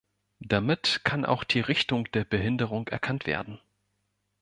Damit 0.39 1.01
kann 1.03 1.25
auch 1.27 1.43
die 1.43 1.59
Richtung 1.59 2.05
der 2.13 2.23
Behinderung 2.23 2.87
erkannt 2.87 3.27
werden. 3.27 3.59